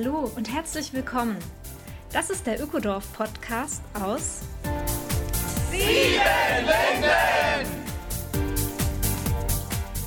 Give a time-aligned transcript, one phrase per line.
[0.00, 1.36] Hallo und herzlich willkommen.
[2.12, 4.42] Das ist der Ökodorf Podcast aus
[5.72, 6.20] Sieben
[6.60, 7.82] Linden!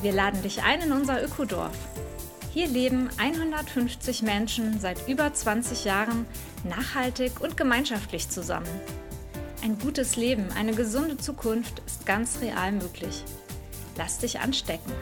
[0.01, 1.75] Wir laden dich ein in unser Ökodorf.
[2.54, 6.25] Hier leben 150 Menschen seit über 20 Jahren
[6.64, 8.69] nachhaltig und gemeinschaftlich zusammen.
[9.61, 13.25] Ein gutes Leben, eine gesunde Zukunft ist ganz real möglich.
[13.97, 14.93] Lass dich anstecken.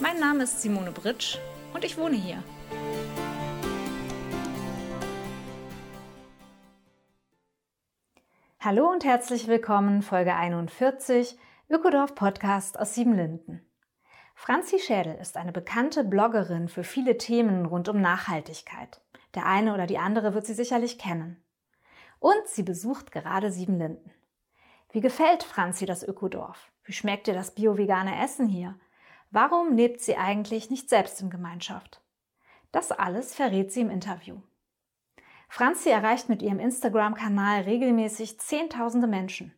[0.00, 1.36] Mein Name ist Simone Britsch
[1.74, 2.42] und ich wohne hier.
[8.64, 11.36] Hallo und herzlich willkommen, Folge 41,
[11.68, 13.66] Ökodorf Podcast aus Siebenlinden.
[14.34, 19.00] Franzi Schädel ist eine bekannte Bloggerin für viele Themen rund um Nachhaltigkeit.
[19.34, 21.42] Der eine oder die andere wird sie sicherlich kennen.
[22.18, 24.12] Und sie besucht gerade Siebenlinden.
[24.90, 26.70] Wie gefällt Franzi das Ökodorf?
[26.84, 28.78] Wie schmeckt ihr das bio-vegane Essen hier?
[29.30, 32.01] Warum lebt sie eigentlich nicht selbst in Gemeinschaft?
[32.72, 34.38] Das alles verrät sie im Interview.
[35.48, 39.54] Franzi erreicht mit ihrem Instagram-Kanal regelmäßig Zehntausende Menschen.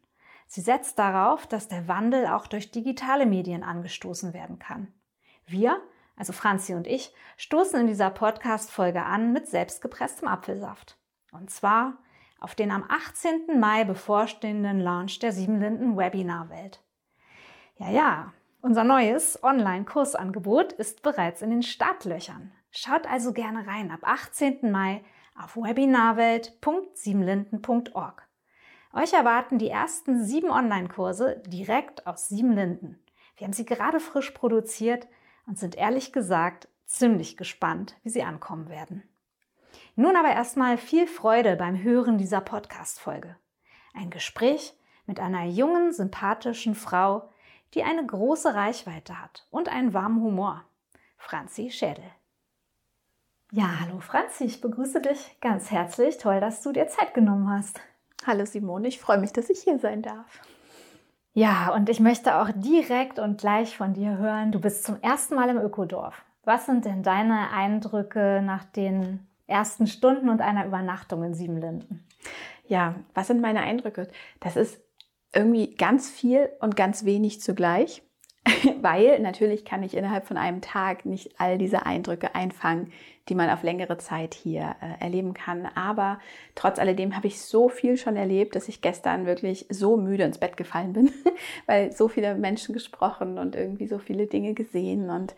[0.46, 4.92] Sie setzt darauf, dass der Wandel auch durch digitale Medien angestoßen werden kann.
[5.46, 5.80] Wir,
[6.16, 10.98] also Franzi und ich, stoßen in dieser Podcast-Folge an mit selbstgepresstem Apfelsaft.
[11.32, 11.98] Und zwar
[12.40, 13.58] auf den am 18.
[13.58, 16.82] Mai bevorstehenden Launch der Siebenlinden Webinar-Welt.
[17.76, 22.52] Ja, ja, unser neues Online-Kursangebot ist bereits in den Startlöchern.
[22.76, 24.72] Schaut also gerne rein ab 18.
[24.72, 25.04] Mai
[25.40, 28.28] auf webinarwelt.siebenlinden.org.
[28.92, 33.00] Euch erwarten die ersten sieben Online-Kurse direkt aus Siebenlinden.
[33.36, 35.06] Wir haben sie gerade frisch produziert
[35.46, 39.04] und sind ehrlich gesagt ziemlich gespannt, wie sie ankommen werden.
[39.94, 43.36] Nun aber erstmal viel Freude beim Hören dieser Podcast-Folge.
[43.94, 47.30] Ein Gespräch mit einer jungen, sympathischen Frau,
[47.74, 50.64] die eine große Reichweite hat und einen warmen Humor.
[51.18, 52.10] Franzi Schädel.
[53.56, 56.18] Ja, hallo Franzi, ich begrüße dich ganz herzlich.
[56.18, 57.80] Toll, dass du dir Zeit genommen hast.
[58.26, 60.40] Hallo Simone, ich freue mich, dass ich hier sein darf.
[61.34, 64.50] Ja, und ich möchte auch direkt und gleich von dir hören.
[64.50, 66.24] Du bist zum ersten Mal im Ökodorf.
[66.42, 72.04] Was sind denn deine Eindrücke nach den ersten Stunden und einer Übernachtung in Siebenlinden?
[72.66, 74.08] Ja, was sind meine Eindrücke?
[74.40, 74.82] Das ist
[75.32, 78.02] irgendwie ganz viel und ganz wenig zugleich.
[78.82, 82.92] weil natürlich kann ich innerhalb von einem Tag nicht all diese Eindrücke einfangen,
[83.28, 85.66] die man auf längere Zeit hier äh, erleben kann.
[85.74, 86.18] Aber
[86.54, 90.38] trotz alledem habe ich so viel schon erlebt, dass ich gestern wirklich so müde ins
[90.38, 91.10] Bett gefallen bin,
[91.66, 95.34] weil so viele Menschen gesprochen und irgendwie so viele Dinge gesehen und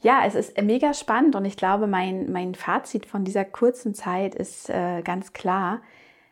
[0.00, 4.34] ja, es ist mega spannend und ich glaube, mein, mein Fazit von dieser kurzen Zeit
[4.36, 5.82] ist äh, ganz klar.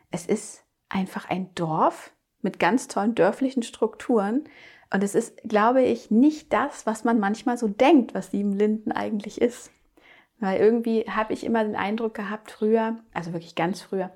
[0.09, 4.45] Es ist einfach ein Dorf mit ganz tollen dörflichen Strukturen
[4.91, 9.41] und es ist, glaube ich, nicht das, was man manchmal so denkt, was Siebenlinden eigentlich
[9.41, 9.71] ist.
[10.39, 14.11] Weil irgendwie habe ich immer den Eindruck gehabt, früher, also wirklich ganz früher,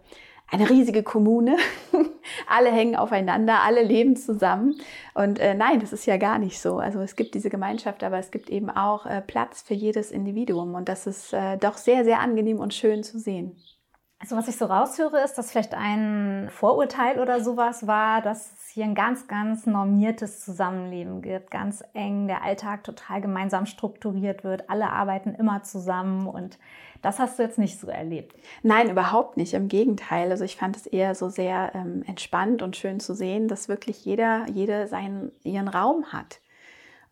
[0.49, 1.57] eine riesige Kommune.
[2.47, 4.75] alle hängen aufeinander, alle leben zusammen.
[5.13, 6.77] Und äh, nein, das ist ja gar nicht so.
[6.77, 10.75] Also es gibt diese Gemeinschaft, aber es gibt eben auch äh, Platz für jedes Individuum.
[10.75, 13.55] Und das ist äh, doch sehr, sehr angenehm und schön zu sehen.
[14.21, 18.69] Also was ich so raushöre, ist, dass vielleicht ein Vorurteil oder sowas war, dass es
[18.69, 24.69] hier ein ganz, ganz normiertes Zusammenleben gibt, ganz eng, der Alltag total gemeinsam strukturiert wird,
[24.69, 26.59] alle arbeiten immer zusammen und
[27.01, 28.35] das hast du jetzt nicht so erlebt.
[28.61, 29.55] Nein, überhaupt nicht.
[29.55, 30.29] Im Gegenteil.
[30.29, 34.05] Also ich fand es eher so sehr ähm, entspannt und schön zu sehen, dass wirklich
[34.05, 36.41] jeder, jede seinen, ihren Raum hat.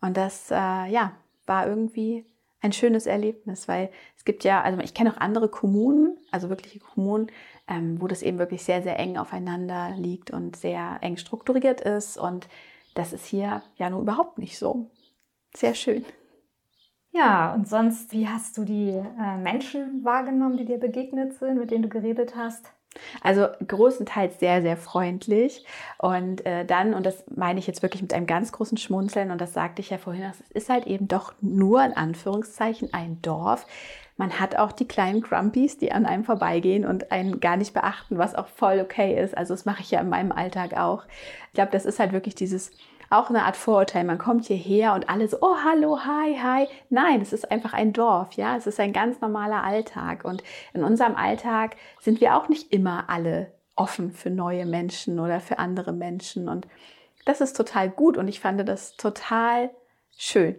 [0.00, 1.10] Und das, äh, ja,
[1.46, 2.24] war irgendwie
[2.60, 6.78] ein schönes Erlebnis, weil es gibt ja, also ich kenne auch andere Kommunen, also wirkliche
[6.78, 7.28] Kommunen,
[7.66, 12.18] ähm, wo das eben wirklich sehr, sehr eng aufeinander liegt und sehr eng strukturiert ist.
[12.18, 12.46] Und
[12.94, 14.90] das ist hier ja nur überhaupt nicht so.
[15.56, 16.04] Sehr schön.
[17.12, 21.70] Ja, und sonst, wie hast du die äh, Menschen wahrgenommen, die dir begegnet sind, mit
[21.70, 22.74] denen du geredet hast?
[23.22, 25.64] Also größtenteils sehr, sehr freundlich.
[25.98, 29.40] Und äh, dann, und das meine ich jetzt wirklich mit einem ganz großen Schmunzeln, und
[29.40, 33.66] das sagte ich ja vorhin, es ist halt eben doch nur in Anführungszeichen ein Dorf.
[34.16, 38.18] Man hat auch die kleinen Grumpies, die an einem vorbeigehen und einen gar nicht beachten,
[38.18, 39.36] was auch voll okay ist.
[39.36, 41.04] Also das mache ich ja in meinem Alltag auch.
[41.48, 42.70] Ich glaube, das ist halt wirklich dieses
[43.10, 44.04] auch eine Art Vorurteil.
[44.04, 46.68] Man kommt hierher und alle so, oh, hallo, hi, hi.
[46.88, 48.56] Nein, es ist einfach ein Dorf, ja.
[48.56, 50.24] Es ist ein ganz normaler Alltag.
[50.24, 50.42] Und
[50.72, 55.58] in unserem Alltag sind wir auch nicht immer alle offen für neue Menschen oder für
[55.58, 56.48] andere Menschen.
[56.48, 56.68] Und
[57.24, 59.70] das ist total gut und ich fand das total
[60.16, 60.56] schön.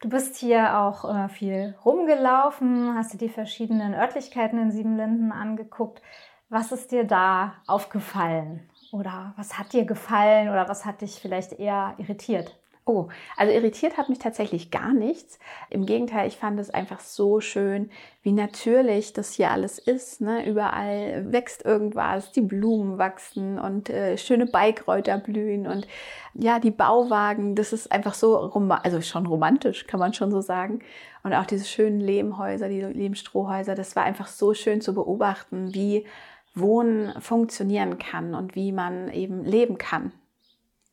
[0.00, 6.02] Du bist hier auch äh, viel rumgelaufen, hast dir die verschiedenen Örtlichkeiten in Siebenlinden angeguckt.
[6.48, 8.68] Was ist dir da aufgefallen?
[8.94, 12.56] Oder was hat dir gefallen oder was hat dich vielleicht eher irritiert?
[12.86, 15.40] Oh, also irritiert hat mich tatsächlich gar nichts.
[15.68, 17.90] Im Gegenteil, ich fand es einfach so schön,
[18.22, 20.20] wie natürlich das hier alles ist.
[20.20, 20.46] Ne?
[20.46, 25.88] Überall wächst irgendwas, die Blumen wachsen und äh, schöne Beikräuter blühen und
[26.34, 28.52] ja, die Bauwagen, das ist einfach so,
[28.82, 30.80] also schon romantisch, kann man schon so sagen.
[31.24, 36.06] Und auch diese schönen Lehmhäuser, die Lehmstrohhäuser, das war einfach so schön zu beobachten, wie
[36.54, 40.12] Wohnen funktionieren kann und wie man eben leben kann.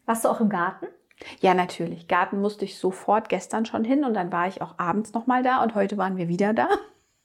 [0.05, 0.87] Warst du auch im Garten?
[1.39, 2.07] Ja, natürlich.
[2.07, 5.61] Garten musste ich sofort gestern schon hin und dann war ich auch abends nochmal da
[5.63, 6.67] und heute waren wir wieder da.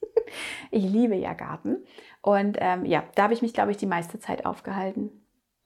[0.71, 1.79] ich liebe ja Garten.
[2.21, 5.11] Und ähm, ja, da habe ich mich, glaube ich, die meiste Zeit aufgehalten.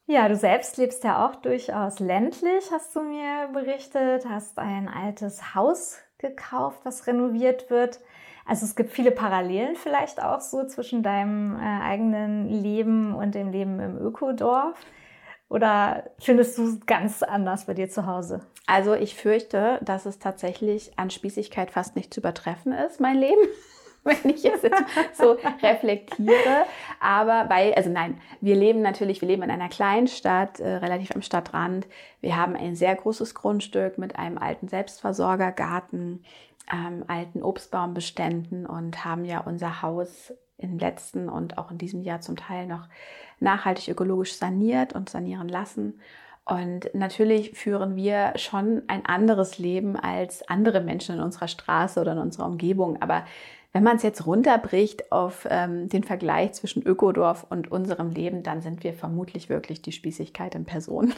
[0.06, 5.54] Ja, du selbst lebst ja auch durchaus ländlich, hast du mir berichtet, hast ein altes
[5.54, 8.00] Haus gekauft, was renoviert wird.
[8.46, 13.50] Also es gibt viele Parallelen vielleicht auch so zwischen deinem äh, eigenen Leben und dem
[13.50, 14.78] Leben im Ökodorf.
[15.48, 18.40] Oder findest du es ganz anders bei dir zu Hause?
[18.66, 23.40] Also ich fürchte, dass es tatsächlich an Spießigkeit fast nicht zu übertreffen ist, mein Leben.
[24.04, 24.66] wenn ich jetzt
[25.14, 26.64] so reflektiere.
[27.00, 31.14] Aber weil, also nein, wir leben natürlich, wir leben in einer kleinen Stadt, äh, relativ
[31.14, 31.86] am Stadtrand.
[32.20, 36.24] Wir haben ein sehr großes Grundstück mit einem alten Selbstversorgergarten,
[36.72, 42.20] ähm, alten Obstbaumbeständen und haben ja unser Haus im letzten und auch in diesem Jahr
[42.20, 42.88] zum Teil noch
[43.40, 46.00] nachhaltig ökologisch saniert und sanieren lassen.
[46.44, 52.12] Und natürlich führen wir schon ein anderes Leben als andere Menschen in unserer Straße oder
[52.12, 53.00] in unserer Umgebung.
[53.00, 53.24] Aber
[53.72, 58.62] wenn man es jetzt runterbricht auf ähm, den Vergleich zwischen Ökodorf und unserem Leben, dann
[58.62, 61.14] sind wir vermutlich wirklich die Spießigkeit in Person.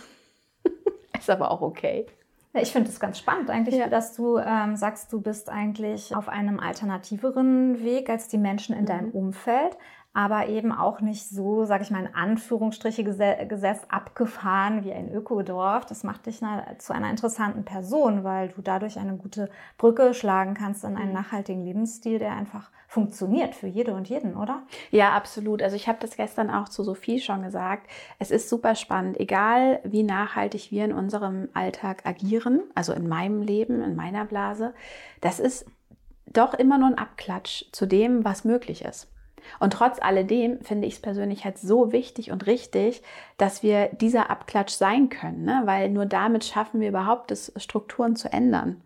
[1.19, 2.06] Ist aber auch okay.
[2.54, 3.88] Ich finde es ganz spannend eigentlich, ja.
[3.88, 8.84] dass du ähm, sagst, du bist eigentlich auf einem alternativeren Weg als die Menschen in
[8.84, 9.12] deinem mhm.
[9.14, 9.78] Umfeld
[10.14, 15.87] aber eben auch nicht so, sage ich mal, in Anführungsstriche gesetzt, abgefahren wie ein Ökodorf.
[15.87, 16.41] Das macht dich
[16.79, 19.49] zu einer interessanten Person, weil du dadurch eine gute
[19.79, 21.14] Brücke schlagen kannst in einen mhm.
[21.14, 24.64] nachhaltigen Lebensstil, der einfach funktioniert für jede und jeden, oder?
[24.91, 25.62] Ja, absolut.
[25.62, 27.88] Also ich habe das gestern auch zu Sophie schon gesagt.
[28.19, 33.41] Es ist super spannend, egal wie nachhaltig wir in unserem Alltag agieren, also in meinem
[33.41, 34.75] Leben, in meiner Blase,
[35.23, 35.65] das ist
[36.26, 39.08] doch immer nur ein Abklatsch zu dem, was möglich ist.
[39.61, 43.03] Und trotz alledem finde ich es persönlich halt so wichtig und richtig,
[43.37, 45.62] dass wir dieser Abklatsch sein können, ne?
[45.65, 48.83] weil nur damit schaffen wir überhaupt, das Strukturen zu ändern.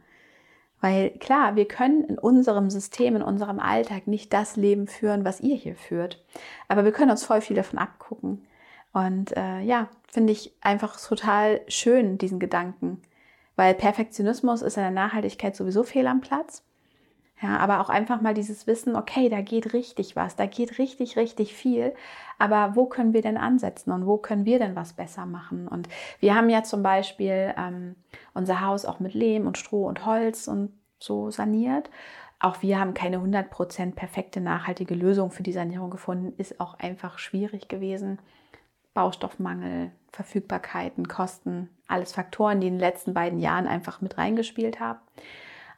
[0.81, 5.41] Weil klar, wir können in unserem System, in unserem Alltag nicht das Leben führen, was
[5.41, 6.23] ihr hier führt.
[6.69, 8.47] Aber wir können uns voll viel davon abgucken.
[8.93, 13.03] Und äh, ja, finde ich einfach total schön, diesen Gedanken.
[13.56, 16.62] Weil Perfektionismus ist in der Nachhaltigkeit sowieso fehl am Platz.
[17.42, 21.16] Ja, aber auch einfach mal dieses Wissen, okay, da geht richtig was, da geht richtig,
[21.16, 21.94] richtig viel.
[22.38, 25.68] Aber wo können wir denn ansetzen und wo können wir denn was besser machen?
[25.68, 25.88] Und
[26.18, 27.94] wir haben ja zum Beispiel ähm,
[28.32, 31.90] unser Haus auch mit Lehm und Stroh und Holz und so saniert.
[32.38, 36.32] Auch wir haben keine 100% perfekte nachhaltige Lösung für die Sanierung gefunden.
[36.38, 38.18] Ist auch einfach schwierig gewesen.
[38.94, 45.00] Baustoffmangel, Verfügbarkeiten, Kosten, alles Faktoren, die in den letzten beiden Jahren einfach mit reingespielt haben.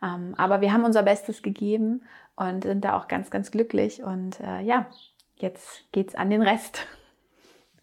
[0.02, 2.02] Ähm, aber wir haben unser Bestes gegeben
[2.36, 4.02] und sind da auch ganz, ganz glücklich.
[4.02, 4.86] Und äh, ja,
[5.36, 6.86] jetzt geht's an den Rest.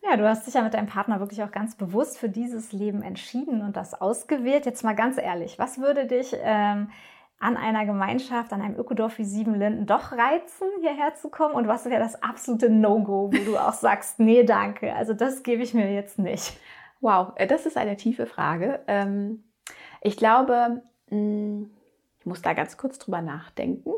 [0.08, 3.02] Ja, du hast dich ja mit deinem Partner wirklich auch ganz bewusst für dieses Leben
[3.02, 4.68] entschieden und das ausgewählt.
[4.68, 6.92] Jetzt mal ganz ehrlich, was würde dich ähm,
[7.40, 11.56] an einer Gemeinschaft, an einem Ökodorf wie Siebenlinden doch reizen, hierher zu kommen?
[11.56, 15.64] Und was wäre das absolute No-Go, wo du auch sagst, nee, danke, also das gebe
[15.64, 16.56] ich mir jetzt nicht?
[17.02, 18.82] Wow, äh, das ist eine tiefe Frage.
[18.86, 19.44] Ähm,
[20.02, 21.64] ich glaube, mm,
[22.26, 23.92] ich muss da ganz kurz drüber nachdenken.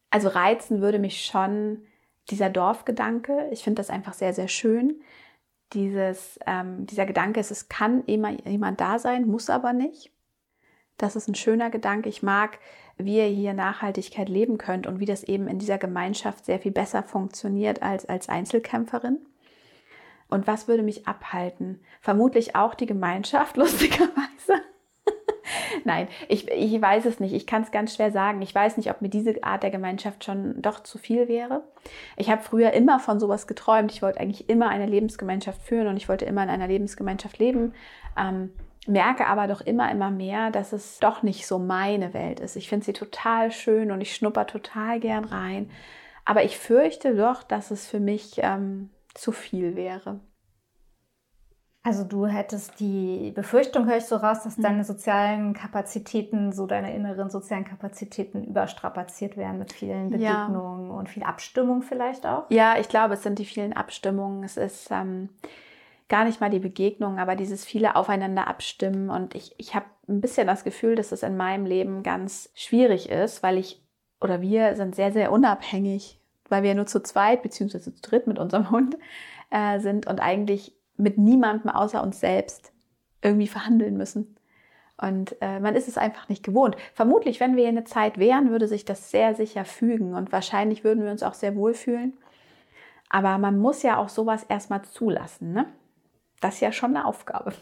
[0.09, 1.83] also reizen würde mich schon
[2.29, 3.49] dieser Dorfgedanke.
[3.51, 5.01] Ich finde das einfach sehr, sehr schön.
[5.73, 10.13] Dieses, ähm, dieser Gedanke ist, es kann immer jemand da sein, muss aber nicht.
[10.95, 12.07] Das ist ein schöner Gedanke.
[12.07, 12.59] Ich mag,
[12.95, 16.71] wie ihr hier Nachhaltigkeit leben könnt und wie das eben in dieser Gemeinschaft sehr viel
[16.71, 19.19] besser funktioniert als als Einzelkämpferin.
[20.29, 21.81] Und was würde mich abhalten?
[21.99, 24.63] Vermutlich auch die Gemeinschaft, lustigerweise.
[25.83, 27.33] Nein, ich, ich weiß es nicht.
[27.33, 28.41] Ich kann es ganz schwer sagen.
[28.41, 31.63] Ich weiß nicht, ob mir diese Art der Gemeinschaft schon doch zu viel wäre.
[32.15, 33.91] Ich habe früher immer von sowas geträumt.
[33.91, 37.73] Ich wollte eigentlich immer eine Lebensgemeinschaft führen und ich wollte immer in einer Lebensgemeinschaft leben.
[38.17, 38.51] Ähm,
[38.87, 42.55] merke aber doch immer, immer mehr, dass es doch nicht so meine Welt ist.
[42.55, 45.69] Ich finde sie total schön und ich schnupper total gern rein.
[46.25, 50.19] Aber ich fürchte doch, dass es für mich ähm, zu viel wäre.
[51.83, 54.63] Also du hättest die Befürchtung, höre ich so raus, dass mhm.
[54.63, 60.93] deine sozialen Kapazitäten, so deine inneren sozialen Kapazitäten überstrapaziert werden mit vielen Begegnungen ja.
[60.93, 62.43] und viel Abstimmung vielleicht auch?
[62.49, 64.43] Ja, ich glaube, es sind die vielen Abstimmungen.
[64.43, 65.29] Es ist, ähm,
[66.09, 69.09] gar nicht mal die Begegnung, aber dieses viele Aufeinander abstimmen.
[69.09, 73.09] Und ich, ich habe ein bisschen das Gefühl, dass das in meinem Leben ganz schwierig
[73.09, 73.83] ist, weil ich
[74.21, 76.19] oder wir sind sehr, sehr unabhängig,
[76.49, 78.97] weil wir nur zu zweit beziehungsweise zu dritt mit unserem Hund
[79.51, 82.73] äh, sind und eigentlich mit niemandem außer uns selbst
[83.21, 84.35] irgendwie verhandeln müssen.
[84.99, 86.75] Und äh, man ist es einfach nicht gewohnt.
[86.93, 90.83] Vermutlich, wenn wir in der Zeit wären, würde sich das sehr sicher fügen und wahrscheinlich
[90.83, 92.17] würden wir uns auch sehr wohl fühlen.
[93.09, 95.53] Aber man muss ja auch sowas erstmal zulassen.
[95.53, 95.67] Ne?
[96.41, 97.53] Das ist ja schon eine Aufgabe.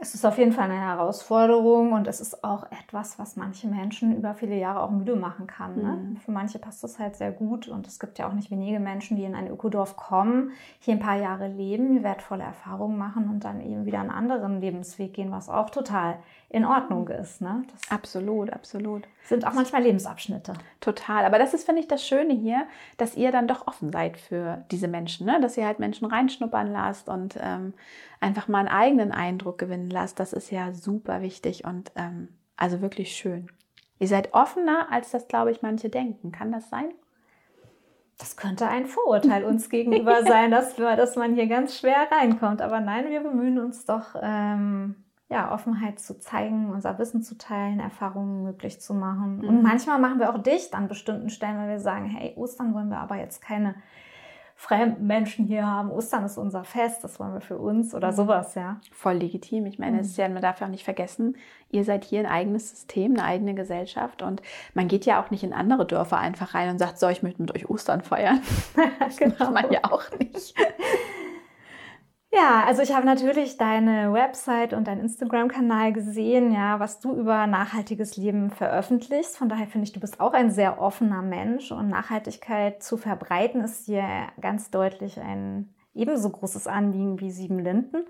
[0.00, 4.16] Es ist auf jeden Fall eine Herausforderung und es ist auch etwas, was manche Menschen
[4.16, 5.74] über viele Jahre auch müde machen kann.
[5.76, 5.92] Ne?
[5.96, 6.16] Mhm.
[6.18, 9.16] Für manche passt das halt sehr gut und es gibt ja auch nicht wenige Menschen,
[9.16, 13.60] die in ein Ökodorf kommen, hier ein paar Jahre leben, wertvolle Erfahrungen machen und dann
[13.60, 17.40] eben wieder einen anderen Lebensweg gehen, was auch total in Ordnung ist.
[17.40, 17.64] Ne?
[17.72, 19.02] Das absolut, absolut.
[19.24, 20.54] Sind auch manchmal Lebensabschnitte.
[20.80, 21.26] Total.
[21.26, 24.64] Aber das ist, finde ich, das Schöne hier, dass ihr dann doch offen seid für
[24.70, 25.40] diese Menschen, ne?
[25.40, 27.74] dass ihr halt Menschen reinschnuppern lasst und ähm,
[28.20, 30.20] einfach mal einen eigenen Eindruck gewinnen lasst.
[30.20, 33.48] Das ist ja super wichtig und ähm, also wirklich schön.
[33.98, 36.32] Ihr seid offener, als das, glaube ich, manche denken.
[36.32, 36.90] Kann das sein?
[38.18, 42.62] Das könnte ein Vorurteil uns gegenüber sein, dass, wir, dass man hier ganz schwer reinkommt.
[42.62, 44.96] Aber nein, wir bemühen uns doch, ähm,
[45.30, 49.38] ja, Offenheit zu zeigen, unser Wissen zu teilen, Erfahrungen möglich zu machen.
[49.38, 49.48] Mhm.
[49.48, 52.88] Und manchmal machen wir auch dicht an bestimmten Stellen, weil wir sagen, hey, Ostern wollen
[52.88, 53.74] wir aber jetzt keine
[54.60, 55.88] fremden Menschen hier haben.
[55.92, 58.16] Ostern ist unser Fest, das wollen wir für uns oder mhm.
[58.16, 58.80] sowas, ja.
[58.90, 59.66] Voll legitim.
[59.66, 60.00] Ich meine, mhm.
[60.00, 61.36] es ist ja, man darf ja auch nicht vergessen,
[61.70, 64.42] ihr seid hier ein eigenes System, eine eigene Gesellschaft und
[64.74, 67.40] man geht ja auch nicht in andere Dörfer einfach rein und sagt, so, ich möchte
[67.40, 68.40] mit euch Ostern feiern.
[68.98, 69.36] das genau.
[69.38, 70.54] macht man ja auch nicht.
[72.30, 77.46] Ja, also ich habe natürlich deine Website und deinen Instagram-Kanal gesehen, ja, was du über
[77.46, 79.36] nachhaltiges Leben veröffentlichst.
[79.38, 83.62] Von daher finde ich, du bist auch ein sehr offener Mensch und Nachhaltigkeit zu verbreiten
[83.62, 84.04] ist dir
[84.40, 88.04] ganz deutlich ein ebenso großes Anliegen wie Sieben Linden.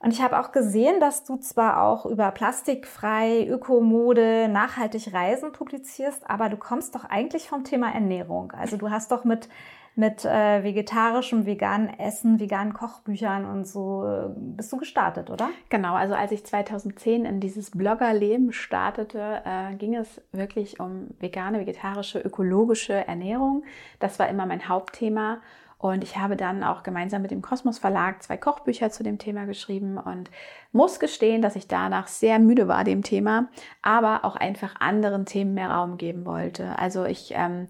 [0.00, 6.28] Und ich habe auch gesehen, dass du zwar auch über plastikfrei, Ökomode, nachhaltig Reisen publizierst,
[6.28, 8.50] aber du kommst doch eigentlich vom Thema Ernährung.
[8.50, 9.48] Also du hast doch mit
[9.94, 15.50] mit äh, vegetarischem, veganen Essen, veganen Kochbüchern und so äh, bist du gestartet, oder?
[15.68, 21.60] Genau, also als ich 2010 in dieses Bloggerleben startete, äh, ging es wirklich um vegane,
[21.60, 23.64] vegetarische, ökologische Ernährung.
[24.00, 25.38] Das war immer mein Hauptthema.
[25.82, 29.46] Und ich habe dann auch gemeinsam mit dem Kosmos Verlag zwei Kochbücher zu dem Thema
[29.46, 30.30] geschrieben und
[30.70, 33.48] muss gestehen, dass ich danach sehr müde war dem Thema,
[33.82, 36.78] aber auch einfach anderen Themen mehr Raum geben wollte.
[36.78, 37.66] Also ich ähm,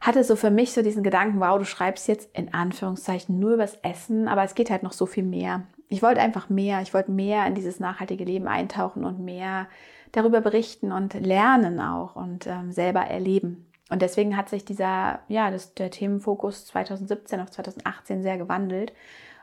[0.00, 3.76] hatte so für mich so diesen Gedanken, wow, du schreibst jetzt in Anführungszeichen nur übers
[3.82, 5.62] Essen, aber es geht halt noch so viel mehr.
[5.88, 9.66] Ich wollte einfach mehr, ich wollte mehr in dieses nachhaltige Leben eintauchen und mehr
[10.12, 13.66] darüber berichten und lernen auch und ähm, selber erleben.
[13.90, 18.92] Und deswegen hat sich dieser, ja, das, der Themenfokus 2017 auf 2018 sehr gewandelt.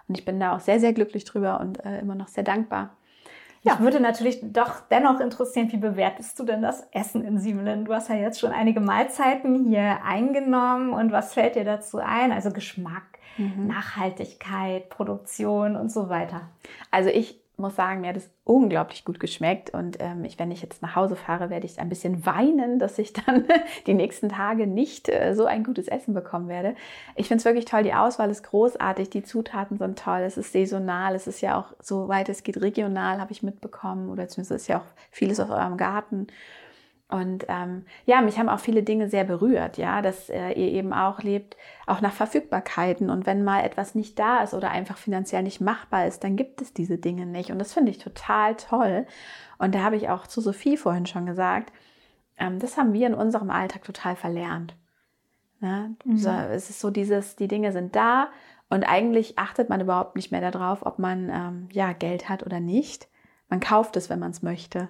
[0.07, 2.95] Und ich bin da auch sehr, sehr glücklich drüber und äh, immer noch sehr dankbar.
[3.65, 3.79] Ja.
[3.79, 7.85] würde natürlich doch dennoch interessieren, wie bewertest du denn das Essen in Siemelen?
[7.85, 12.31] Du hast ja jetzt schon einige Mahlzeiten hier eingenommen und was fällt dir dazu ein?
[12.31, 13.67] Also Geschmack, mhm.
[13.67, 16.49] Nachhaltigkeit, Produktion und so weiter.
[16.91, 19.69] Also ich muss sagen, mir hat es unglaublich gut geschmeckt.
[19.71, 22.99] Und ähm, ich, wenn ich jetzt nach Hause fahre, werde ich ein bisschen weinen, dass
[22.99, 23.45] ich dann
[23.87, 26.75] die nächsten Tage nicht äh, so ein gutes Essen bekommen werde.
[27.15, 27.83] Ich finde es wirklich toll.
[27.83, 29.09] Die Auswahl ist großartig.
[29.09, 30.21] Die Zutaten sind toll.
[30.21, 31.15] Es ist saisonal.
[31.15, 34.09] Es ist ja auch, soweit es geht, regional, habe ich mitbekommen.
[34.09, 36.27] Oder zumindest ist ja auch vieles aus eurem Garten.
[37.07, 40.91] Und ähm, ja, mich haben auch viele Dinge sehr berührt, ja, dass äh, ihr eben
[40.91, 43.11] auch lebt, auch nach Verfügbarkeiten.
[43.11, 46.61] Und wenn mal etwas nicht da ist oder einfach finanziell nicht machbar ist, dann gibt
[46.61, 47.51] es diese Dinge nicht.
[47.51, 49.05] Und das finde ich total toll.
[49.59, 51.71] Und da habe ich auch zu Sophie vorhin schon gesagt,
[52.37, 54.75] ähm, das haben wir in unserem Alltag total verlernt.
[55.59, 55.95] Ne?
[56.05, 56.17] Mhm.
[56.17, 58.29] So, es ist so dieses, die Dinge sind da
[58.69, 62.59] und eigentlich achtet man überhaupt nicht mehr darauf, ob man ähm, ja Geld hat oder
[62.59, 63.07] nicht.
[63.47, 64.89] Man kauft es, wenn man es möchte.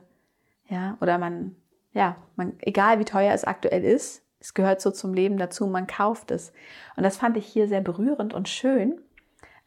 [0.68, 1.56] Ja, oder man
[1.96, 5.88] ja, man, egal wie teuer es aktuell ist, es gehört so zum Leben dazu, man
[5.88, 6.52] kauft es.
[6.96, 9.02] Und das fand ich hier sehr berührend und schön,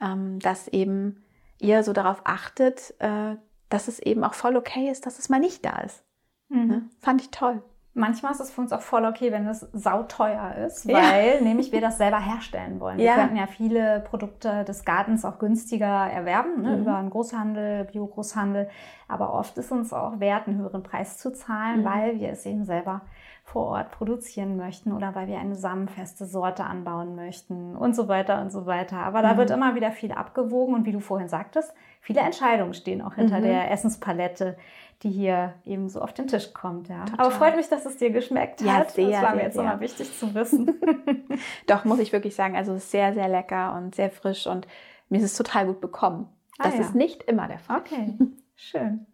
[0.00, 1.24] ähm, dass eben
[1.58, 3.34] ihr so darauf achtet, äh,
[3.70, 6.04] dass es eben auch voll okay ist, dass es mal nicht da ist.
[6.48, 6.66] Mhm.
[6.66, 6.90] Ne?
[7.00, 7.62] Fand ich toll.
[7.94, 11.40] Manchmal ist es für uns auch voll okay, wenn es sauteuer ist, weil ja.
[11.40, 12.98] nämlich wir das selber herstellen wollen.
[12.98, 13.16] Ja.
[13.16, 16.82] Wir könnten ja viele Produkte des Gartens auch günstiger erwerben, ne, mhm.
[16.82, 18.68] über einen Großhandel, Bio-Großhandel.
[19.08, 21.84] Aber oft ist uns auch wert, einen höheren Preis zu zahlen, mhm.
[21.84, 23.00] weil wir es eben selber
[23.48, 28.42] vor Ort produzieren möchten oder weil wir eine samenfeste Sorte anbauen möchten und so weiter
[28.42, 28.98] und so weiter.
[28.98, 29.38] Aber da mhm.
[29.38, 33.38] wird immer wieder viel abgewogen und wie du vorhin sagtest, viele Entscheidungen stehen auch hinter
[33.38, 33.44] mhm.
[33.44, 34.56] der Essenspalette
[35.02, 36.88] die hier eben so auf den Tisch kommt.
[36.88, 37.04] Ja.
[37.16, 38.90] Aber freut mich, dass es dir geschmeckt ja, hat.
[38.92, 40.80] Sehr, das war mir jetzt nochmal wichtig zu wissen.
[41.66, 44.66] Doch, muss ich wirklich sagen, also es ist sehr, sehr lecker und sehr frisch und
[45.08, 46.28] mir ist es total gut bekommen.
[46.58, 46.80] Ah, Das ja.
[46.80, 47.78] ist nicht immer der Fall.
[47.78, 48.18] Okay,
[48.56, 49.06] schön.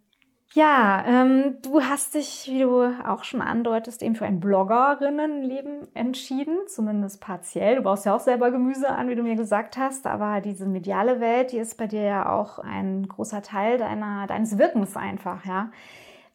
[0.57, 6.57] Ja, ähm, du hast dich, wie du auch schon andeutest, eben für ein Bloggerinnenleben entschieden,
[6.69, 7.75] zumindest partiell.
[7.75, 11.19] Du baust ja auch selber Gemüse an, wie du mir gesagt hast, aber diese mediale
[11.19, 15.73] Welt, die ist bei dir ja auch ein großer Teil deiner, deines Wirkens einfach, ja.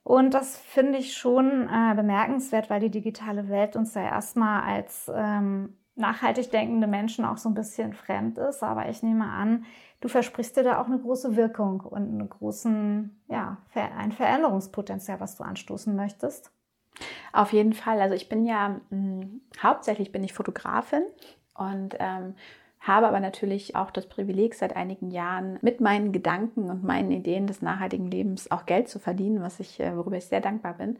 [0.03, 5.09] Und das finde ich schon äh, bemerkenswert, weil die digitale Welt uns ja erstmal als
[5.15, 8.63] ähm, nachhaltig denkende Menschen auch so ein bisschen fremd ist.
[8.63, 9.65] Aber ich nehme an,
[10.01, 15.35] du versprichst dir da auch eine große Wirkung und einen großen, ja, ein Veränderungspotenzial, was
[15.35, 16.51] du anstoßen möchtest.
[17.31, 18.01] Auf jeden Fall.
[18.01, 19.27] Also ich bin ja mh,
[19.61, 21.03] hauptsächlich bin ich Fotografin
[21.53, 22.35] und ähm,
[22.79, 27.45] habe aber natürlich auch das Privileg, seit einigen Jahren mit meinen Gedanken und meinen Ideen
[27.45, 30.97] des nachhaltigen Lebens auch Geld zu verdienen, was ich, äh, worüber ich sehr dankbar bin.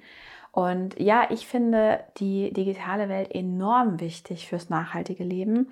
[0.52, 5.72] Und ja, ich finde die digitale Welt enorm wichtig fürs nachhaltige Leben,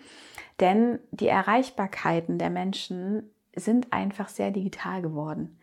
[0.59, 5.57] denn die Erreichbarkeiten der Menschen sind einfach sehr digital geworden.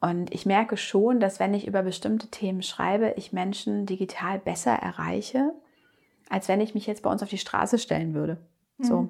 [0.00, 4.72] Und ich merke schon, dass wenn ich über bestimmte Themen schreibe, ich Menschen digital besser
[4.72, 5.52] erreiche,
[6.28, 8.38] als wenn ich mich jetzt bei uns auf die Straße stellen würde.
[8.78, 9.02] So.
[9.02, 9.08] Mhm.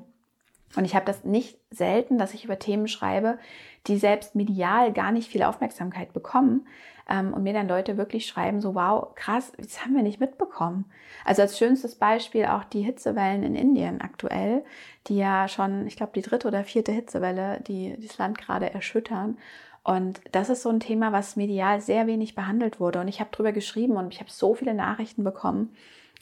[0.77, 3.39] Und ich habe das nicht selten, dass ich über Themen schreibe,
[3.87, 6.67] die selbst medial gar nicht viel Aufmerksamkeit bekommen.
[7.09, 10.85] Ähm, und mir dann Leute wirklich schreiben, so, wow, krass, das haben wir nicht mitbekommen.
[11.25, 14.65] Also als schönstes Beispiel auch die Hitzewellen in Indien aktuell,
[15.09, 19.39] die ja schon, ich glaube, die dritte oder vierte Hitzewelle, die das Land gerade erschüttern.
[19.83, 23.01] Und das ist so ein Thema, was medial sehr wenig behandelt wurde.
[23.01, 25.75] Und ich habe drüber geschrieben und ich habe so viele Nachrichten bekommen,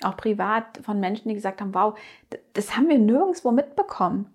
[0.02, 1.98] auch privat von Menschen, die gesagt haben, wow,
[2.54, 4.32] das haben wir nirgendwo mitbekommen.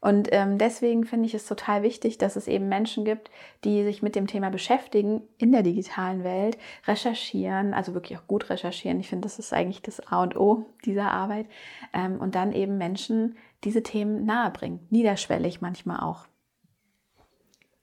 [0.00, 3.30] Und ähm, deswegen finde ich es total wichtig, dass es eben Menschen gibt,
[3.64, 8.48] die sich mit dem Thema beschäftigen in der digitalen Welt, recherchieren, also wirklich auch gut
[8.48, 9.00] recherchieren.
[9.00, 11.46] Ich finde, das ist eigentlich das A und O dieser Arbeit.
[11.92, 16.26] Ähm, und dann eben Menschen diese Themen nahebringen, niederschwellig manchmal auch.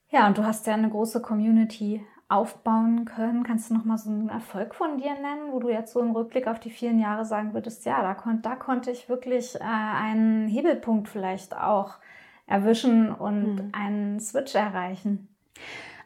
[0.09, 3.43] Ja, und du hast ja eine große Community aufbauen können.
[3.43, 6.11] Kannst du noch mal so einen Erfolg von dir nennen, wo du jetzt so im
[6.11, 9.63] Rückblick auf die vielen Jahre sagen würdest, ja, da, konnt, da konnte ich wirklich äh,
[9.63, 11.95] einen Hebelpunkt vielleicht auch
[12.47, 13.69] erwischen und Mhm.
[13.73, 15.27] einen Switch erreichen?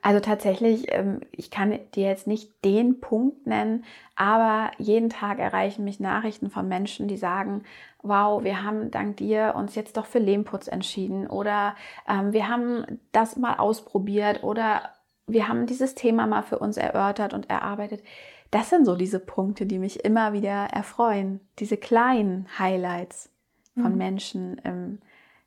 [0.01, 3.83] Also tatsächlich, ähm, ich kann dir jetzt nicht den Punkt nennen,
[4.15, 7.63] aber jeden Tag erreichen mich Nachrichten von Menschen, die sagen,
[8.01, 11.75] wow, wir haben dank dir uns jetzt doch für Lehmputz entschieden oder
[12.07, 14.83] ähm, wir haben das mal ausprobiert oder
[15.31, 18.03] wir haben dieses Thema mal für uns erörtert und erarbeitet.
[18.51, 21.39] Das sind so diese Punkte, die mich immer wieder erfreuen.
[21.59, 23.31] Diese kleinen Highlights
[23.75, 23.97] von Mhm.
[23.97, 24.99] Menschen, ähm,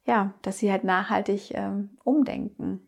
[0.05, 2.87] ja, dass sie halt nachhaltig ähm, umdenken.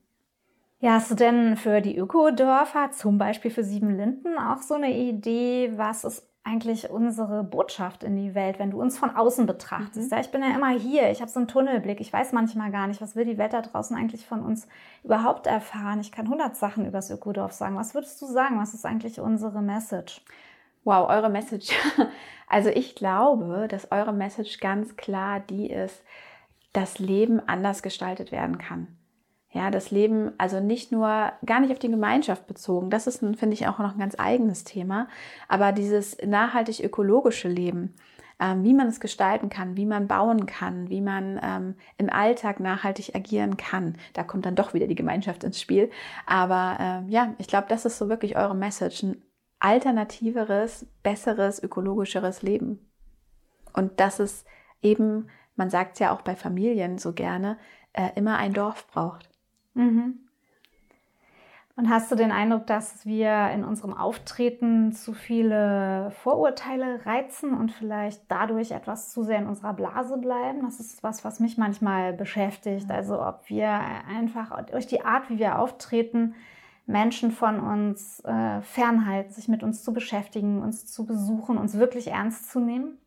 [0.81, 5.73] Ja, hast du denn für die Ökodörfer, zum Beispiel für Siebenlinden, auch so eine Idee,
[5.77, 10.11] was ist eigentlich unsere Botschaft in die Welt, wenn du uns von außen betrachtest?
[10.11, 10.17] Mhm.
[10.17, 12.87] Ja, ich bin ja immer hier, ich habe so einen Tunnelblick, ich weiß manchmal gar
[12.87, 14.69] nicht, was will die Welt da draußen eigentlich von uns
[15.03, 16.01] überhaupt erfahren.
[16.01, 17.77] Ich kann hundert Sachen über das Ökodorf sagen.
[17.77, 18.61] Was würdest du sagen?
[18.61, 20.21] Was ist eigentlich unsere Message?
[20.85, 21.73] Wow, eure Message.
[22.47, 26.05] Also ich glaube, dass eure Message ganz klar die ist,
[26.75, 28.87] dass Leben anders gestaltet werden kann.
[29.55, 33.53] Ja, das Leben, also nicht nur, gar nicht auf die Gemeinschaft bezogen, das ist, finde
[33.53, 35.07] ich, auch noch ein ganz eigenes Thema,
[35.47, 37.95] aber dieses nachhaltig ökologische Leben,
[38.41, 42.59] ähm, wie man es gestalten kann, wie man bauen kann, wie man ähm, im Alltag
[42.59, 45.89] nachhaltig agieren kann, da kommt dann doch wieder die Gemeinschaft ins Spiel.
[46.27, 49.23] Aber ähm, ja, ich glaube, das ist so wirklich eure Message, ein
[49.61, 52.91] alternativeres, besseres, ökologischeres Leben.
[53.73, 54.45] Und dass es
[54.83, 57.57] eben, man sagt es ja auch bei Familien so gerne,
[57.93, 59.34] äh, immer ein Dorf braucht.
[59.75, 60.21] Mhm.
[61.77, 67.73] Und hast du den Eindruck, dass wir in unserem Auftreten zu viele Vorurteile reizen und
[67.73, 70.63] vielleicht dadurch etwas zu sehr in unserer Blase bleiben?
[70.63, 72.89] Das ist was, was mich manchmal beschäftigt.
[72.93, 76.37] Also ob wir einfach durch die Art, wie wir auftreten,
[76.87, 82.09] Menschen von uns äh, fernhalten, sich mit uns zu beschäftigen, uns zu besuchen, uns wirklich
[82.09, 82.99] ernst zu nehmen.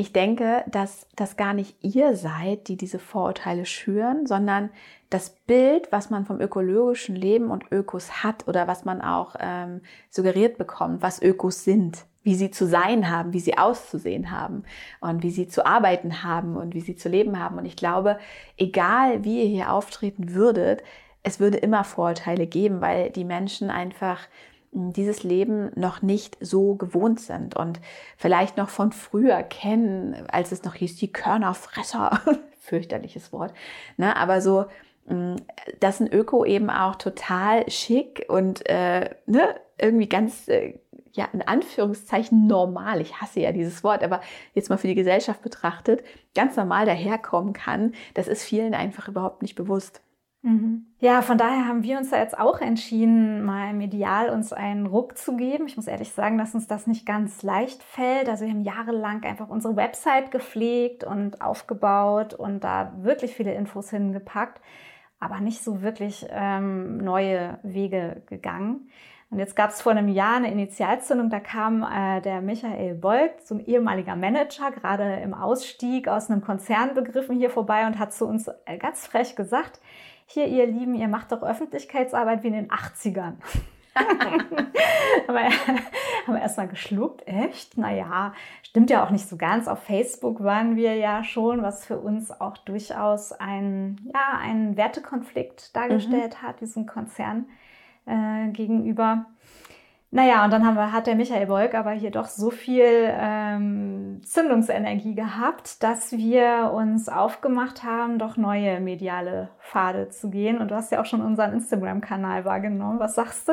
[0.00, 4.70] Ich denke, dass das gar nicht ihr seid, die diese Vorurteile schüren, sondern
[5.10, 9.82] das Bild, was man vom ökologischen Leben und Ökos hat oder was man auch ähm,
[10.08, 14.64] suggeriert bekommt, was Ökos sind, wie sie zu sein haben, wie sie auszusehen haben
[15.02, 17.58] und wie sie zu arbeiten haben und wie sie zu leben haben.
[17.58, 18.18] Und ich glaube,
[18.56, 20.82] egal wie ihr hier auftreten würdet,
[21.22, 24.28] es würde immer Vorurteile geben, weil die Menschen einfach
[24.72, 27.80] dieses Leben noch nicht so gewohnt sind und
[28.16, 32.20] vielleicht noch von früher kennen, als es noch hieß, die Körnerfresser,
[32.60, 33.52] fürchterliches Wort,
[33.96, 34.16] ne?
[34.16, 34.66] aber so,
[35.80, 39.56] dass ein Öko eben auch total schick und äh, ne?
[39.78, 40.78] irgendwie ganz, äh,
[41.12, 44.20] ja, in Anführungszeichen normal, ich hasse ja dieses Wort, aber
[44.54, 46.04] jetzt mal für die Gesellschaft betrachtet,
[46.34, 50.00] ganz normal daherkommen kann, das ist vielen einfach überhaupt nicht bewusst.
[50.42, 50.86] Mhm.
[51.00, 55.18] Ja, von daher haben wir uns da jetzt auch entschieden, mal medial uns einen Ruck
[55.18, 55.66] zu geben.
[55.66, 58.28] Ich muss ehrlich sagen, dass uns das nicht ganz leicht fällt.
[58.28, 63.90] Also wir haben jahrelang einfach unsere Website gepflegt und aufgebaut und da wirklich viele Infos
[63.90, 64.60] hingepackt,
[65.18, 68.88] aber nicht so wirklich ähm, neue Wege gegangen.
[69.30, 73.34] Und jetzt gab es vor einem Jahr eine Initialzündung, da kam äh, der Michael Bolk,
[73.44, 78.12] so ein ehemaliger Manager, gerade im Ausstieg aus einem Konzern begriffen, hier vorbei und hat
[78.12, 79.80] zu uns äh, ganz frech gesagt,
[80.32, 83.34] hier ihr Lieben, ihr macht doch Öffentlichkeitsarbeit wie in den 80ern.
[85.26, 87.76] aber haben wir erstmal geschluckt, echt?
[87.76, 89.66] Naja, stimmt ja auch nicht so ganz.
[89.66, 95.74] Auf Facebook waren wir ja schon, was für uns auch durchaus ein, ja, einen Wertekonflikt
[95.74, 96.46] dargestellt mhm.
[96.46, 97.46] hat, diesem Konzern
[98.06, 99.26] äh, gegenüber.
[100.12, 104.20] Naja, und dann haben wir, hat der Michael Bolk aber hier doch so viel ähm,
[104.24, 110.58] Zündungsenergie gehabt, dass wir uns aufgemacht haben, doch neue mediale Pfade zu gehen.
[110.58, 112.98] Und du hast ja auch schon unseren Instagram-Kanal wahrgenommen.
[112.98, 113.52] Was sagst du?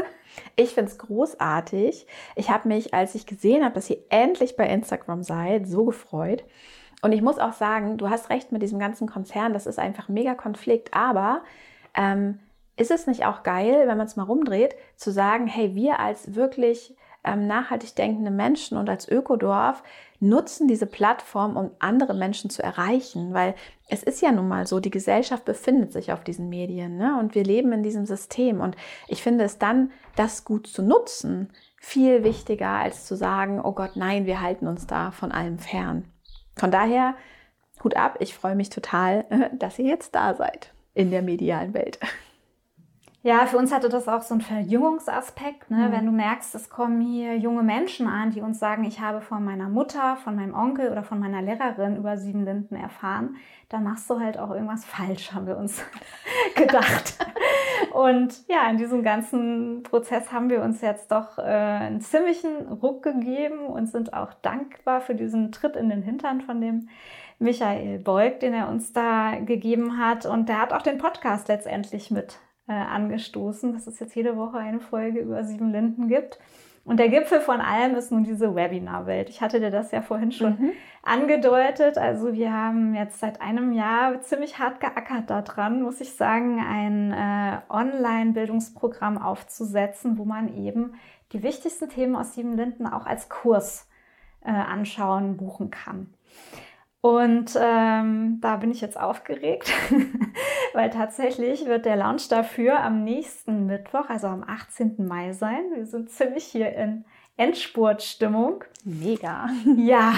[0.56, 2.08] Ich finde es großartig.
[2.36, 6.44] Ich habe mich, als ich gesehen habe, dass ihr endlich bei Instagram seid, so gefreut.
[7.04, 10.10] Und ich muss auch sagen, du hast recht mit diesem ganzen Konzern, das ist einfach
[10.10, 11.44] mega Konflikt, aber
[11.94, 12.40] ähm,
[12.78, 16.36] ist es nicht auch geil, wenn man es mal rumdreht, zu sagen, hey, wir als
[16.36, 19.84] wirklich ähm, nachhaltig denkende Menschen und als Ökodorf
[20.20, 23.56] nutzen diese Plattform, um andere Menschen zu erreichen, weil
[23.90, 27.18] es ist ja nun mal so, die Gesellschaft befindet sich auf diesen Medien ne?
[27.20, 28.76] und wir leben in diesem System und
[29.08, 33.96] ich finde es dann, das gut zu nutzen, viel wichtiger als zu sagen, oh Gott,
[33.96, 36.06] nein, wir halten uns da von allem fern.
[36.56, 37.16] Von daher,
[37.84, 42.00] Hut ab, ich freue mich total, dass ihr jetzt da seid in der medialen Welt.
[43.28, 45.70] Ja, für uns hatte das auch so einen Verjüngungsaspekt.
[45.70, 45.90] Ne?
[45.90, 45.92] Mhm.
[45.92, 49.44] Wenn du merkst, es kommen hier junge Menschen an, die uns sagen, ich habe von
[49.44, 53.36] meiner Mutter, von meinem Onkel oder von meiner Lehrerin über sieben Linden erfahren,
[53.68, 55.84] dann machst du halt auch irgendwas falsch, haben wir uns
[56.56, 57.18] gedacht.
[57.92, 63.04] Und ja, in diesem ganzen Prozess haben wir uns jetzt doch äh, einen ziemlichen Ruck
[63.04, 66.88] gegeben und sind auch dankbar für diesen Tritt in den Hintern von dem
[67.40, 70.26] Michael Beug, den er uns da gegeben hat.
[70.26, 74.58] Und der hat auch den Podcast letztendlich mit äh, angestoßen, dass es jetzt jede Woche
[74.58, 76.40] eine Folge über sieben Linden gibt.
[76.88, 79.28] Und der Gipfel von allem ist nun diese Webinar-Welt.
[79.28, 80.72] Ich hatte dir das ja vorhin schon mhm.
[81.04, 81.98] angedeutet.
[81.98, 87.12] Also wir haben jetzt seit einem Jahr ziemlich hart geackert daran, muss ich sagen, ein
[87.12, 90.94] äh, Online-Bildungsprogramm aufzusetzen, wo man eben
[91.34, 93.90] die wichtigsten Themen aus Sieben Linden auch als Kurs
[94.46, 96.14] äh, anschauen, buchen kann.
[97.08, 99.72] Und ähm, da bin ich jetzt aufgeregt,
[100.74, 105.08] weil tatsächlich wird der Launch dafür am nächsten Mittwoch, also am 18.
[105.08, 105.62] Mai sein.
[105.74, 107.06] Wir sind ziemlich hier in
[107.38, 108.66] Endspurtstimmung.
[108.84, 109.48] Mega.
[109.78, 110.16] Ja,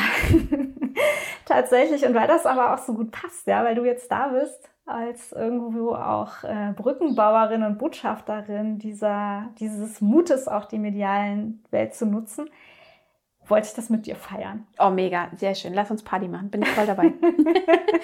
[1.46, 2.08] tatsächlich.
[2.08, 5.32] Und weil das aber auch so gut passt, ja, weil du jetzt da bist als
[5.32, 12.50] irgendwo auch äh, Brückenbauerin und Botschafterin dieser, dieses Mutes, auch die medialen Welt zu nutzen,
[13.50, 14.68] wollte ich das mit dir feiern.
[14.80, 15.74] Oh, mega, sehr schön.
[15.74, 16.50] Lass uns Party machen.
[16.50, 17.14] Bin ich voll dabei.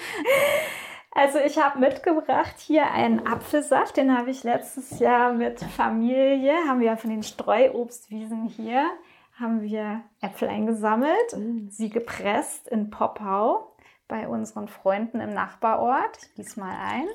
[1.12, 3.96] also ich habe mitgebracht hier einen Apfelsaft.
[3.96, 8.90] Den habe ich letztes Jahr mit Familie, haben wir von den Streuobstwiesen hier,
[9.38, 11.68] haben wir Äpfel eingesammelt, mm.
[11.68, 13.76] sie gepresst in Poppau
[14.08, 16.18] bei unseren Freunden im Nachbarort.
[16.22, 17.06] Ich gieße mal ein.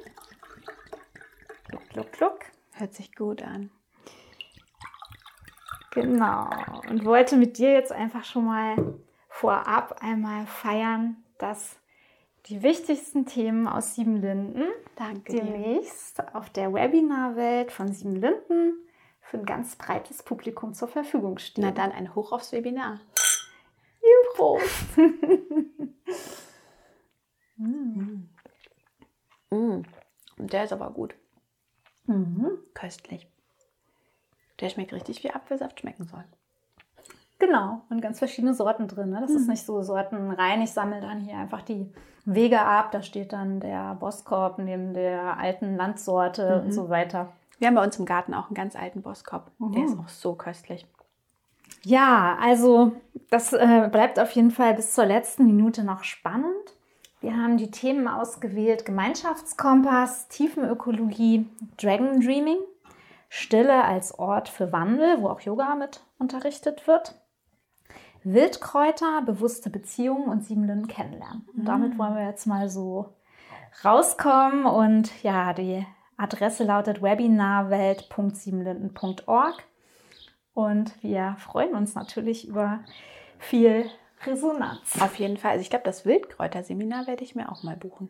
[1.67, 2.39] Kluck, kluck, kluck.
[2.73, 3.71] Hört sich gut an.
[5.91, 6.49] Genau.
[6.89, 8.95] Und wollte mit dir jetzt einfach schon mal
[9.29, 11.77] vorab einmal feiern, dass
[12.47, 14.63] die wichtigsten Themen aus Sieben Linden
[14.95, 16.35] Danke demnächst dir.
[16.35, 18.73] auf der Webinarwelt von Sieben Linden
[19.21, 21.63] für ein ganz breites Publikum zur Verfügung stehen.
[21.63, 22.99] Na dann ein Hoch aufs Webinar.
[24.01, 24.59] Juhu!
[27.57, 28.29] mm.
[29.51, 29.81] Mm.
[30.37, 31.15] Der ist aber gut.
[32.07, 32.57] Mhm.
[32.73, 33.30] Köstlich.
[34.61, 36.23] Der schmeckt richtig wie Apfelsaft schmecken soll.
[37.39, 39.09] Genau, und ganz verschiedene Sorten drin.
[39.09, 39.19] Ne?
[39.19, 39.37] Das mhm.
[39.37, 40.61] ist nicht so sortenrein.
[40.61, 41.91] Ich sammle dann hier einfach die
[42.23, 42.91] Wege ab.
[42.91, 46.65] Da steht dann der Boskop neben der alten Landsorte mhm.
[46.65, 47.33] und so weiter.
[47.57, 49.49] Wir haben bei uns im Garten auch einen ganz alten Boskop.
[49.57, 49.71] Mhm.
[49.71, 50.85] Der ist auch so köstlich.
[51.83, 52.91] Ja, also
[53.31, 56.53] das äh, bleibt auf jeden Fall bis zur letzten Minute noch spannend.
[57.21, 61.47] Wir haben die Themen ausgewählt: Gemeinschaftskompass, Tiefenökologie,
[61.77, 62.57] Dragon Dreaming.
[63.33, 67.15] Stille als Ort für Wandel, wo auch Yoga mit unterrichtet wird.
[68.25, 71.47] Wildkräuter, bewusste Beziehungen und Siebenlinden kennenlernen.
[71.55, 71.97] Und damit mm.
[71.97, 73.13] wollen wir jetzt mal so
[73.85, 74.65] rauskommen.
[74.65, 79.63] Und ja, die Adresse lautet webinarwelt.siebenlinden.org.
[80.53, 82.81] Und wir freuen uns natürlich über
[83.39, 83.89] viel
[84.25, 85.01] Resonanz.
[85.01, 85.51] Auf jeden Fall.
[85.51, 88.09] Also ich glaube, das Wildkräuterseminar werde ich mir auch mal buchen.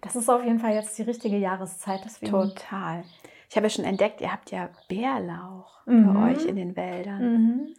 [0.00, 2.00] Das ist auf jeden Fall jetzt die richtige Jahreszeit.
[2.06, 2.32] Deswegen.
[2.32, 3.04] Total.
[3.50, 6.14] Ich habe ja schon entdeckt, ihr habt ja Bärlauch mhm.
[6.14, 7.32] bei euch in den Wäldern.
[7.32, 7.74] Mhm.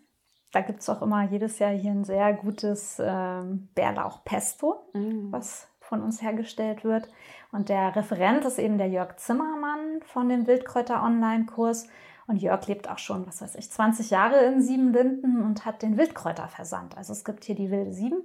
[0.51, 5.31] Da gibt es auch immer jedes Jahr hier ein sehr gutes ähm, Bärlauchpesto, mhm.
[5.31, 7.07] was von uns hergestellt wird.
[7.53, 11.87] Und der Referent ist eben der Jörg Zimmermann von dem Wildkräuter-Online-Kurs.
[12.27, 15.97] Und Jörg lebt auch schon, was weiß ich, 20 Jahre in Siebenlinden und hat den
[15.97, 16.97] Wildkräuterversand.
[16.97, 18.23] Also es gibt hier die Wilde Sieben.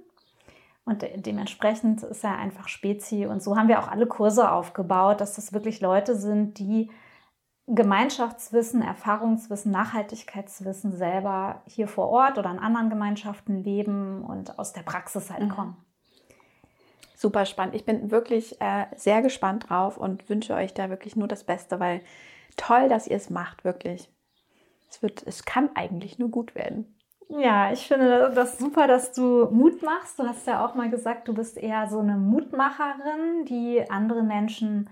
[0.83, 3.25] Und dementsprechend ist er einfach Spezi.
[3.25, 6.89] Und so haben wir auch alle Kurse aufgebaut, dass das wirklich Leute sind, die
[7.67, 14.83] Gemeinschaftswissen, Erfahrungswissen, Nachhaltigkeitswissen selber hier vor Ort oder in anderen Gemeinschaften leben und aus der
[14.83, 15.49] Praxis halt mhm.
[15.49, 15.77] kommen.
[17.15, 17.75] Super spannend.
[17.75, 21.79] Ich bin wirklich äh, sehr gespannt drauf und wünsche euch da wirklich nur das Beste,
[21.79, 22.01] weil
[22.55, 24.09] toll, dass ihr es macht, wirklich.
[24.89, 26.95] Es, wird, es kann eigentlich nur gut werden.
[27.27, 30.17] Ja, ich finde das super, dass du Mut machst.
[30.17, 34.89] Du hast ja auch mal gesagt, du bist eher so eine Mutmacherin, die andere Menschen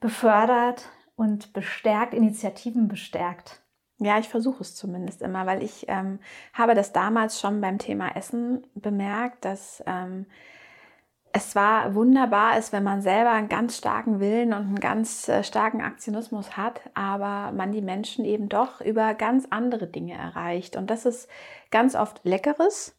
[0.00, 0.88] befördert,
[1.20, 3.60] und bestärkt, Initiativen bestärkt.
[3.98, 6.18] Ja, ich versuche es zumindest immer, weil ich ähm,
[6.54, 10.24] habe das damals schon beim Thema Essen bemerkt, dass ähm,
[11.34, 15.44] es zwar wunderbar ist, wenn man selber einen ganz starken Willen und einen ganz äh,
[15.44, 20.74] starken Aktionismus hat, aber man die Menschen eben doch über ganz andere Dinge erreicht.
[20.74, 21.28] Und das ist
[21.70, 22.96] ganz oft Leckeres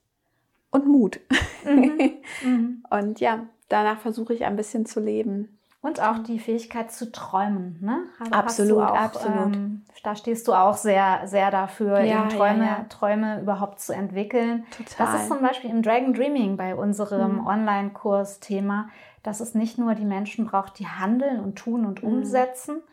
[0.69, 1.19] und Mut.
[1.65, 2.11] Mhm.
[2.43, 2.83] Mhm.
[2.89, 5.59] und ja, danach versuche ich ein bisschen zu leben.
[5.81, 7.79] Und auch die Fähigkeit zu träumen.
[7.81, 8.03] Ne?
[8.19, 9.55] Also absolut, auch, absolut.
[9.55, 12.85] Ähm, da stehst du auch sehr, sehr dafür, ja, Träume, ja, ja.
[12.87, 14.65] Träume überhaupt zu entwickeln.
[14.69, 15.07] Total.
[15.07, 17.47] Das ist zum Beispiel im Dragon Dreaming bei unserem mhm.
[17.47, 18.89] Online-Kurs Thema,
[19.23, 22.09] dass es nicht nur die Menschen braucht, die handeln und tun und mhm.
[22.09, 22.83] umsetzen,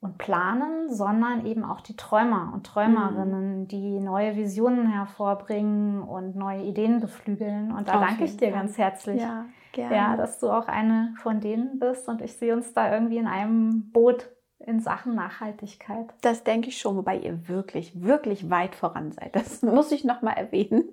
[0.00, 3.68] und planen, sondern eben auch die Träumer und Träumerinnen, mhm.
[3.68, 7.72] die neue Visionen hervorbringen und neue Ideen beflügeln.
[7.72, 11.40] Und da Auf danke ich dir ganz herzlich, ja, ja, dass du auch eine von
[11.40, 16.06] denen bist und ich sehe uns da irgendwie in einem Boot in Sachen Nachhaltigkeit.
[16.22, 19.36] Das denke ich schon, wobei ihr wirklich, wirklich weit voran seid.
[19.36, 20.84] Das muss ich nochmal erwähnen.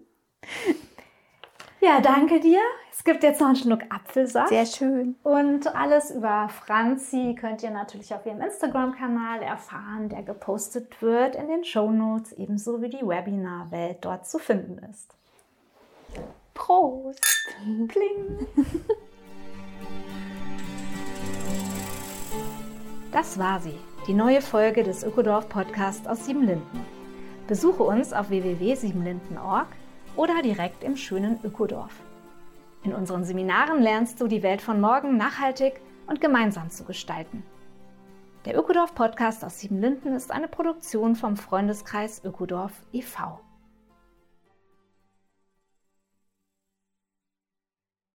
[1.79, 2.59] Ja, danke dir.
[2.91, 4.49] Es gibt jetzt noch einen Schluck Apfelsaft.
[4.49, 5.15] Sehr schön.
[5.23, 11.47] Und alles über Franzi könnt ihr natürlich auf ihrem Instagram-Kanal erfahren, der gepostet wird in
[11.47, 15.13] den Show Notes, ebenso wie die Webinar-Welt dort zu finden ist.
[16.53, 17.19] Prost!
[17.87, 18.47] Kling!
[23.11, 26.85] Das war sie, die neue Folge des Ökodorf Podcast aus Siebenlinden.
[27.47, 29.67] Besuche uns auf www.siebenlinden.org
[30.15, 31.93] oder direkt im schönen Ökodorf.
[32.83, 37.43] In unseren Seminaren lernst du die Welt von morgen nachhaltig und gemeinsam zu gestalten.
[38.45, 43.39] Der Ökodorf Podcast aus Siebenlinden ist eine Produktion vom Freundeskreis Ökodorf e.V.